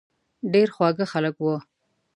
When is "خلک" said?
1.13-1.35